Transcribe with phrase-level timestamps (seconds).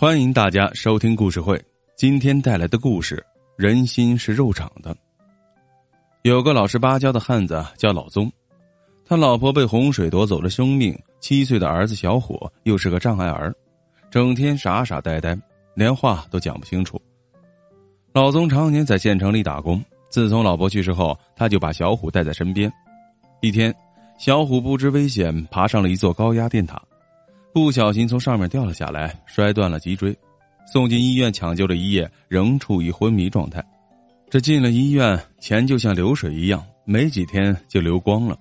[0.00, 1.60] 欢迎大家收听故事会。
[1.96, 3.20] 今天带来的故事：
[3.56, 4.96] 人心是肉长的。
[6.22, 8.30] 有个老实巴交的汉子叫老宗，
[9.04, 13.52] 他老婆被洪水夺走了生命，七岁的儿子小伙又是个障碍儿，
[14.08, 15.36] 整天傻傻呆呆，
[15.74, 16.96] 连话都讲不清楚。
[18.12, 22.72] 老宗常年在县城里打工，自从老婆去世后，他就把小虎带在身边。
[23.40, 23.74] 一天，
[24.16, 26.80] 小虎不知危险，爬上了一座高压电塔。
[27.52, 30.16] 不小心从上面掉了下来，摔断了脊椎，
[30.72, 33.64] 送进医院抢救了一夜，仍处于昏迷状态。
[34.30, 38.38] 这进了医院，钱就像流水一样，没几天就流光了。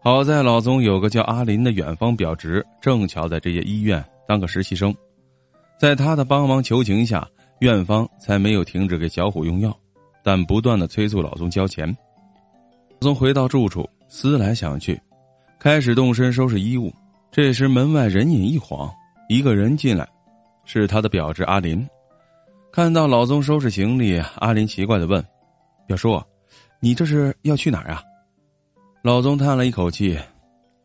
[0.00, 4.94] 好在老宗有个叫阿林的远方表侄，正巧在这些医院当个实习生，
[5.78, 7.26] 在他的帮忙求情下，
[7.60, 9.74] 院方才没有停止给小虎用药，
[10.22, 11.88] 但不断的催促老宗交钱。
[12.90, 15.00] 老宗回到住处，思来想去，
[15.58, 16.92] 开始动身收拾衣物。
[17.34, 18.88] 这时门外人影一晃，
[19.28, 20.08] 一个人进来，
[20.64, 21.84] 是他的表侄阿林。
[22.70, 25.20] 看到老宗收拾行李，阿林奇怪的问
[25.84, 26.22] ：“表叔，
[26.78, 28.00] 你这是要去哪儿啊？”
[29.02, 30.16] 老宗叹了一口气：“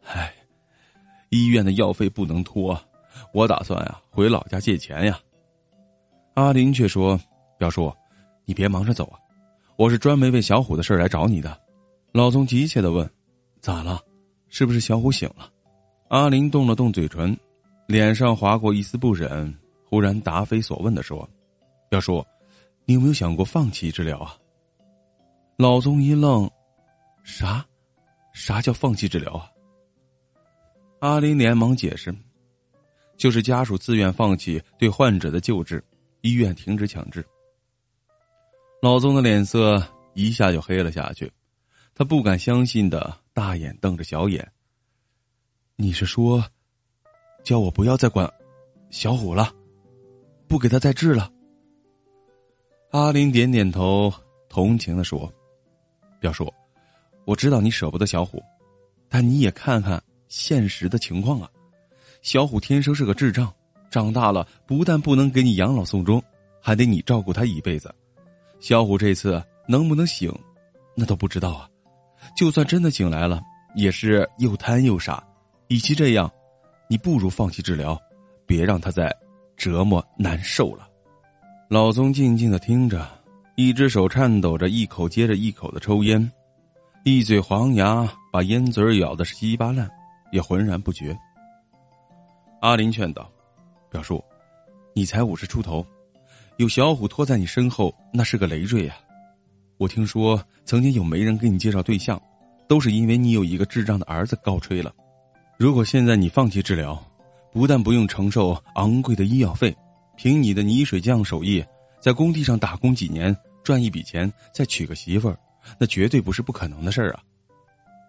[0.04, 0.34] 唉，
[1.30, 2.76] 医院的药费不能拖，
[3.32, 5.20] 我打算啊回老家借钱呀。”
[6.34, 7.16] 阿林却说
[7.60, 7.94] ：“表叔，
[8.46, 9.20] 你别忙着走啊，
[9.78, 11.56] 我是专门为小虎的事来找你的。”
[12.12, 13.08] 老宗急切的问
[13.62, 14.02] ：“咋了？
[14.48, 15.48] 是不是小虎醒了？”
[16.10, 17.38] 阿林动了动嘴唇，
[17.86, 21.28] 脸上划过一丝不忍，忽然答非所问的说
[21.88, 22.26] ：“表叔，
[22.86, 24.36] 你有没有想过放弃治疗啊？”
[25.56, 26.50] 老宗一愣
[27.24, 27.64] ：“啥？
[28.34, 29.52] 啥叫放弃治疗啊？”
[31.00, 32.12] 阿林连忙解释
[33.16, 35.84] ：“就是家属自愿放弃对患者的救治，
[36.22, 37.24] 医院停止强制。”
[38.82, 39.80] 老宗的脸色
[40.16, 41.32] 一下就黑了下去，
[41.94, 44.52] 他不敢相信的大眼瞪着小眼。
[45.82, 46.44] 你是说，
[47.42, 48.30] 叫我不要再管
[48.90, 49.50] 小虎了，
[50.46, 51.32] 不给他再治了？
[52.92, 54.14] 阿林点点头，
[54.50, 55.32] 同情的说
[56.20, 56.54] ：“表叔，
[57.24, 58.44] 我知道你舍不得小虎，
[59.08, 61.50] 但你也看看现实的情况啊。
[62.22, 63.50] 小虎天生是个智障，
[63.90, 66.22] 长大了不但不能给你养老送终，
[66.60, 67.90] 还得你照顾他一辈子。
[68.60, 70.30] 小虎这次能不能醒，
[70.94, 71.70] 那都不知道啊。
[72.36, 73.42] 就算真的醒来了，
[73.76, 75.26] 也是又贪又傻。”
[75.70, 76.32] 与其这样，
[76.88, 77.96] 你不如放弃治疗，
[78.48, 79.16] 别让他再
[79.56, 80.90] 折磨难受了。
[81.70, 83.08] 老宗静静的听着，
[83.56, 86.32] 一只手颤抖着，一口接着一口的抽烟，
[87.04, 89.88] 一嘴黄牙把烟嘴咬的是稀巴烂，
[90.32, 91.16] 也浑然不觉。
[92.62, 93.32] 阿林劝道
[93.92, 94.24] ：“表叔，
[94.96, 95.86] 你才五十出头，
[96.58, 98.96] 有小虎拖在你身后，那是个累赘呀。
[99.78, 102.20] 我听说曾经有媒人给你介绍对象，
[102.68, 104.92] 都是因为你有一个智障的儿子告吹了。”
[105.60, 106.98] 如果现在你放弃治疗，
[107.52, 109.76] 不但不用承受昂贵的医药费，
[110.16, 111.62] 凭你的泥水匠手艺，
[112.00, 115.38] 在工地上打工几年赚一笔钱，再娶个媳妇儿，
[115.78, 117.22] 那绝对不是不可能的事儿啊！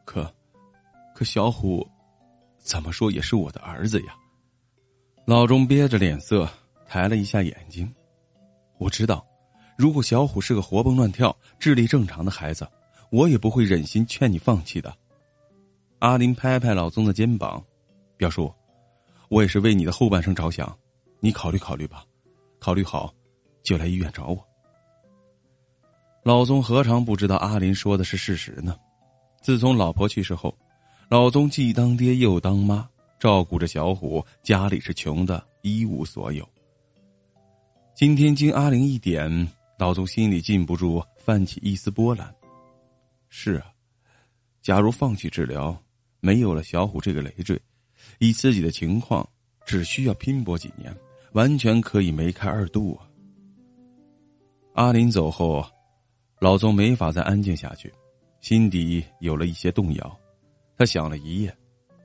[0.04, 0.32] 可，
[1.12, 1.84] 可小虎，
[2.56, 4.14] 怎么说也是我的儿子呀。
[5.24, 6.48] 老钟憋着脸色，
[6.86, 7.92] 抬了一下眼睛。
[8.78, 9.26] 我知道，
[9.76, 12.64] 如果小虎是个活蹦乱跳、智力正常的孩子，
[13.10, 14.96] 我也不会忍心劝你放弃的。
[16.00, 17.62] 阿林拍拍老宗的肩膀，
[18.16, 18.50] 表叔，
[19.28, 20.74] 我也是为你的后半生着想，
[21.20, 22.02] 你考虑考虑吧，
[22.58, 23.12] 考虑好，
[23.62, 24.48] 就来医院找我。
[26.22, 28.74] 老宗何尝不知道阿林说的是事实呢？
[29.42, 30.56] 自从老婆去世后，
[31.10, 36.48] 老宗既当爹又当妈，照顾着小虎，家里是穷的一无所有。
[37.94, 39.46] 今天经阿林一点，
[39.78, 42.34] 老宗心里禁不住泛起一丝波澜。
[43.28, 43.66] 是啊，
[44.62, 45.78] 假如放弃治疗。
[46.20, 47.60] 没有了小虎这个累赘，
[48.18, 49.28] 以自己的情况，
[49.64, 50.94] 只需要拼搏几年，
[51.32, 53.06] 完全可以梅开二度啊！
[54.74, 55.64] 阿林走后，
[56.38, 57.92] 老宗没法再安静下去，
[58.40, 60.20] 心底有了一些动摇。
[60.76, 61.54] 他想了一夜，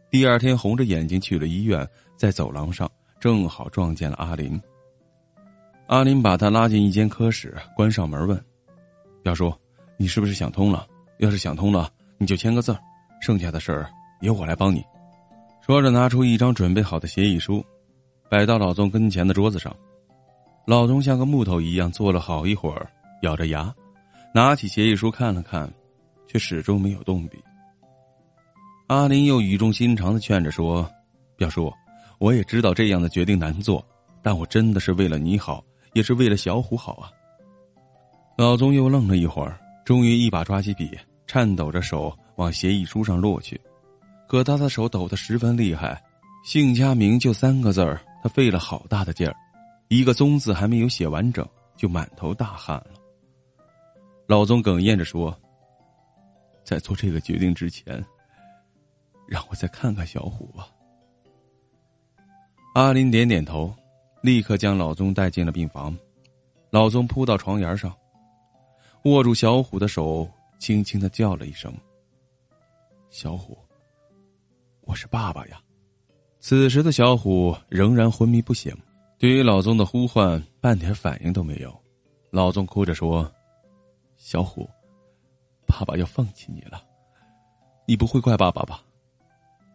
[0.09, 1.87] 第二天红着眼睛去了医院，
[2.17, 2.89] 在走廊上
[3.19, 4.59] 正好撞见了阿林。
[5.87, 8.43] 阿林把他拉进一间科室，关上门问
[9.23, 9.53] ：“表叔，
[9.97, 10.87] 你是不是想通了？
[11.19, 12.75] 要是想通了，你就签个字
[13.21, 13.89] 剩下的事儿。”
[14.21, 14.83] 由我来帮你，
[15.61, 17.63] 说着拿出一张准备好的协议书，
[18.29, 19.75] 摆到老宗跟前的桌子上。
[20.65, 22.89] 老宗像个木头一样坐了好一会儿，
[23.21, 23.73] 咬着牙，
[24.33, 25.71] 拿起协议书看了看，
[26.27, 27.37] 却始终没有动笔。
[28.87, 30.89] 阿林又语重心长的劝着说
[31.37, 31.71] ：“表叔，
[32.19, 33.85] 我也知道这样的决定难做，
[34.21, 35.63] 但我真的是为了你好，
[35.93, 37.11] 也是为了小虎好啊。”
[38.37, 40.97] 老宗又愣了一会儿，终于一把抓起笔，
[41.27, 43.59] 颤抖着手往协议书上落去。
[44.27, 46.01] 可他的手抖得十分厉害，
[46.43, 49.35] 姓家名就三个字儿，他费了好大的劲儿，
[49.87, 52.91] 一个“宗”字还没有写完整，就满头大汗了。
[54.27, 55.35] 老宗哽咽着说
[56.65, 58.03] ：“在做这个决定之前，
[59.27, 60.67] 让我再看看小虎吧。”
[62.73, 63.73] 阿林点点头，
[64.21, 65.95] 立刻将老宗带进了病房。
[66.71, 67.95] 老宗扑到床沿上，
[69.03, 70.29] 握住小虎的手，
[70.59, 71.73] 轻轻的叫了一声
[73.09, 73.57] ：“小虎，
[74.85, 75.61] 我是爸爸呀。”
[76.39, 78.75] 此时的小虎仍然昏迷不醒，
[79.17, 81.75] 对于老宗的呼唤半点反应都没有。
[82.29, 83.31] 老宗哭着说
[84.15, 84.69] ：“小虎，
[85.65, 86.83] 爸爸要放弃你了，
[87.87, 88.83] 你不会怪爸爸吧？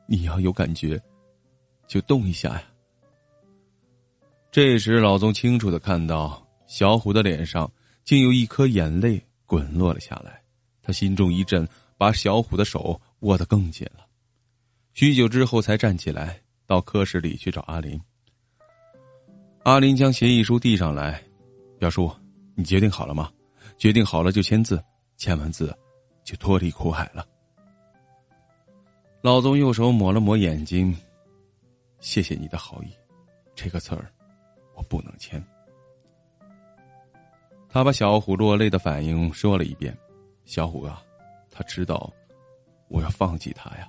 [0.06, 1.00] 你要有感觉，
[1.88, 2.64] 就动一下呀。”
[4.52, 7.70] 这时，老宗清楚的看到小虎的脸上
[8.04, 10.40] 竟有一颗眼泪滚落了下来，
[10.82, 11.66] 他心中一震，
[11.96, 14.06] 把小虎的手握得更紧了。
[14.92, 16.40] 许久之后，才站起来。
[16.66, 18.00] 到科室里去找阿林。
[19.64, 21.20] 阿林将协议书递上来，
[21.80, 22.08] 表叔，
[22.54, 23.28] 你决定好了吗？
[23.76, 24.80] 决定好了就签字，
[25.16, 25.76] 签完字
[26.22, 27.26] 就脱离苦海了。
[29.20, 30.96] 老宗右手抹了抹眼睛，
[31.98, 32.92] 谢谢你的好意，
[33.56, 34.08] 这个字儿
[34.76, 35.44] 我不能签。
[37.68, 39.92] 他把小虎落泪的反应说了一遍。
[40.44, 41.02] 小虎啊，
[41.50, 42.12] 他知道
[42.86, 43.88] 我要放弃他呀。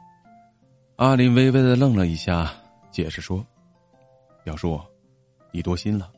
[1.02, 2.54] 阿林微微的愣了一下。
[2.92, 3.44] 解释说
[4.46, 4.80] ：“表叔，
[5.52, 6.12] 你多心了。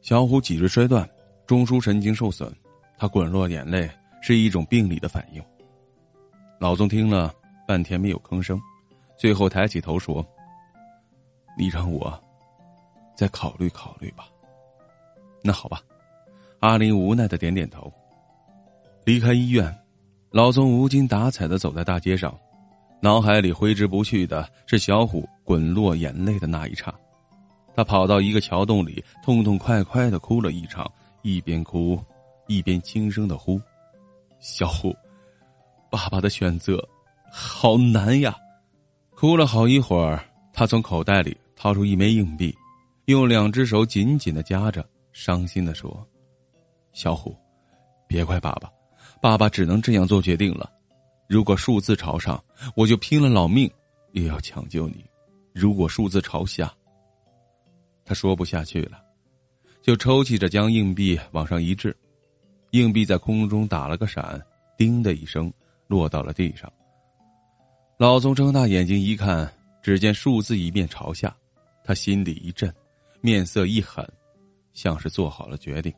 [0.00, 1.06] 小虎脊椎摔断，
[1.46, 2.50] 中枢神经受损，
[2.96, 3.90] 他滚落眼泪
[4.22, 5.44] 是一种病理的反应。”
[6.58, 7.34] 老宗听了
[7.68, 8.58] 半天没有吭声，
[9.18, 10.26] 最后抬起头说
[11.58, 12.18] ：“你让我
[13.14, 14.26] 再考虑考虑吧。”
[15.44, 15.82] 那好吧，
[16.60, 17.92] 阿林无奈的点点头。
[19.04, 19.76] 离开医院，
[20.30, 22.34] 老宗无精打采的走在大街上。
[23.04, 26.90] 脑海里挥之不去的是小虎滚落眼泪的那一刹，
[27.76, 30.90] 他跑到一个桥洞里，痛痛快快的哭了一场，
[31.20, 32.02] 一边哭，
[32.46, 33.60] 一边轻声的呼
[34.40, 34.96] ：“小虎，
[35.90, 36.82] 爸爸的选择
[37.30, 38.34] 好难呀！”
[39.14, 40.24] 哭了好一会儿，
[40.54, 42.56] 他从口袋里掏出一枚硬币，
[43.04, 45.94] 用两只手紧紧的夹着，伤心的说
[46.94, 47.36] ：“小虎，
[48.08, 48.72] 别怪爸爸，
[49.20, 50.70] 爸爸只能这样做决定了。”
[51.26, 52.42] 如果数字朝上，
[52.76, 53.70] 我就拼了老命
[54.12, 54.96] 也要抢救你；
[55.52, 56.72] 如果数字朝下，
[58.04, 59.02] 他说不下去了，
[59.80, 61.96] 就抽泣着将硬币往上一掷，
[62.72, 64.40] 硬币在空中打了个闪，
[64.76, 65.50] 叮的一声
[65.86, 66.70] 落到了地上。
[67.96, 69.50] 老宗睁大眼睛一看，
[69.82, 71.34] 只见数字一面朝下，
[71.82, 72.72] 他心里一震，
[73.20, 74.06] 面色一狠，
[74.72, 75.92] 像是做好了决定。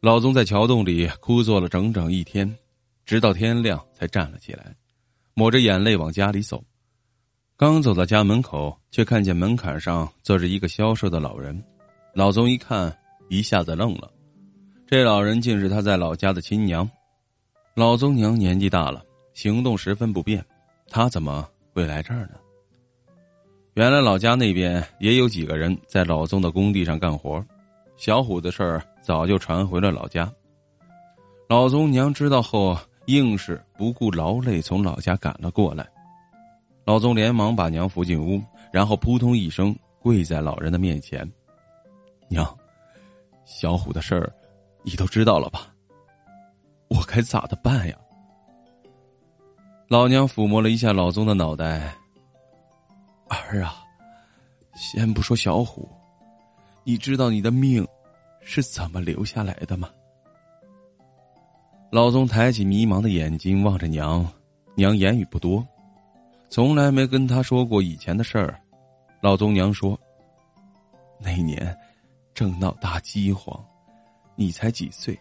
[0.00, 2.56] 老宗在桥洞里枯坐了整整一天。
[3.06, 4.74] 直到天亮才站了起来，
[5.32, 6.60] 抹着眼泪往家里走。
[7.56, 11.62] 刚走到家门口，却看见门槛上坐着一个消瘦的老人。
[12.12, 12.92] 老宗一看，
[13.28, 14.12] 一下子愣了。
[14.88, 16.88] 这老人竟是他在老家的亲娘。
[17.76, 19.04] 老宗娘年纪大了，
[19.34, 20.44] 行动十分不便，
[20.90, 22.34] 他怎么会来这儿呢？
[23.74, 27.44] 原来老家那边也有几个人在老宗的工地上干活。
[27.96, 30.30] 小虎的事儿早就传回了老家。
[31.48, 32.76] 老宗娘知道后。
[33.06, 35.86] 硬是不顾劳累从老家赶了过来，
[36.84, 38.42] 老宗连忙把娘扶进屋，
[38.72, 41.28] 然后扑通一声跪在老人的面前
[42.28, 42.46] ：“娘，
[43.44, 44.32] 小虎的事儿，
[44.82, 45.72] 你都知道了吧？
[46.88, 47.96] 我该咋的办呀？”
[49.88, 51.94] 老娘抚摸了一下老宗的脑袋
[53.30, 53.84] ：“儿啊，
[54.74, 55.88] 先不说小虎，
[56.82, 57.86] 你知道你的命
[58.40, 59.88] 是怎么留下来的吗？”
[61.96, 64.30] 老宗抬起迷茫的眼睛望着娘，
[64.74, 65.66] 娘言语不多，
[66.50, 68.60] 从来没跟他说过以前的事儿。
[69.22, 69.98] 老宗娘说
[71.18, 71.74] ：“那年
[72.34, 73.58] 正闹大饥荒，
[74.34, 75.18] 你才几岁，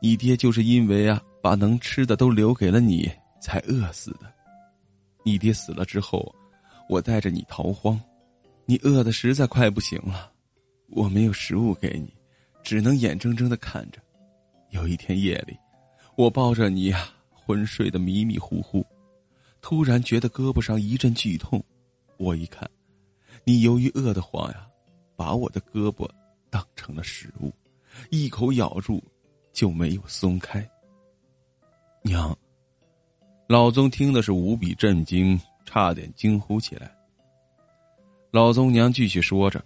[0.00, 3.06] 你爹就是因为啊把能吃的都留给了你，
[3.38, 4.20] 才饿死的。
[5.22, 6.34] 你爹死了之后，
[6.88, 8.00] 我带着你逃荒，
[8.64, 10.32] 你饿的实在快不行了，
[10.88, 12.10] 我没有食物给你，
[12.62, 14.00] 只能眼睁睁的看着。
[14.70, 15.54] 有一天夜里。”
[16.14, 18.84] 我抱着你呀，昏睡的迷迷糊糊，
[19.62, 21.62] 突然觉得胳膊上一阵剧痛，
[22.18, 22.70] 我一看，
[23.44, 24.66] 你由于饿得慌呀，
[25.16, 26.08] 把我的胳膊
[26.50, 27.50] 当成了食物，
[28.10, 29.02] 一口咬住，
[29.52, 30.68] 就没有松开。
[32.02, 32.36] 娘，
[33.48, 36.94] 老宗听的是无比震惊，差点惊呼起来。
[38.30, 39.64] 老宗娘继续说着：“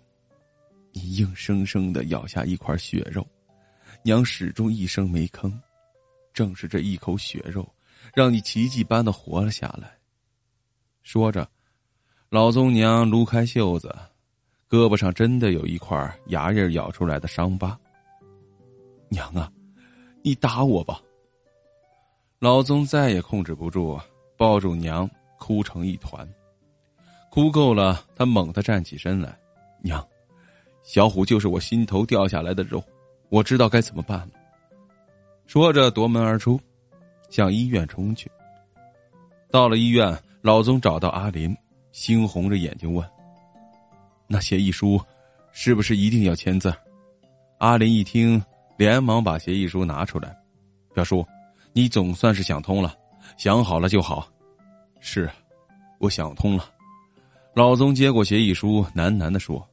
[0.93, 3.27] 你硬生生的咬下一块血肉，
[4.03, 5.53] 娘始终一声没吭。”
[6.37, 7.67] 正是这一口血肉，
[8.13, 9.91] 让你奇迹般的活了下来。
[11.03, 11.49] 说着，
[12.29, 13.89] 老宗娘撸开袖子，
[14.69, 17.75] 胳膊上真的有一块牙印咬出来的伤疤。
[19.09, 19.51] 娘啊，
[20.23, 21.01] 你打我吧！
[22.39, 23.99] 老宗再也控制不住，
[24.37, 26.29] 抱住娘，哭成一团。
[27.31, 29.35] 哭够了，他猛地站起身来
[29.81, 30.07] ：“娘，
[30.83, 32.85] 小虎就是我心头掉下来的肉，
[33.31, 34.29] 我知道该怎么办了。”
[35.47, 36.61] 说着夺门而出，
[37.31, 38.31] 向医院冲去。
[39.51, 41.57] 到了医院，老宗找到阿林，
[41.93, 43.09] 猩红着眼睛问
[44.27, 45.01] ：“那协议书
[45.53, 46.73] 是不是一定要签字？”
[47.59, 48.43] 阿林一听，
[48.77, 50.37] 连忙把协议书拿出来
[50.93, 51.25] ：“表叔，
[51.73, 52.95] 你总算是想通了，
[53.37, 54.29] 想好了就好。
[55.01, 55.31] ”“是，
[55.99, 56.69] 我想通了。”
[57.55, 59.67] 老宗接过协议书，喃喃的说：“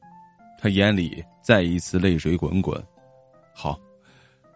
[0.58, 2.82] 他眼里再一次泪水滚滚。
[3.52, 3.78] ”“好，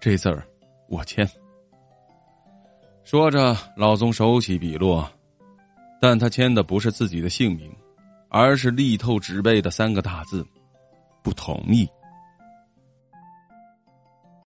[0.01, 0.47] 这字儿。”
[0.89, 1.29] 我签。
[3.05, 5.09] 说着，老宗手起笔落，
[6.01, 7.75] 但他签的不是自己的姓名，
[8.29, 10.47] 而是力透纸背的三个大字
[11.23, 11.89] ：“不同意。”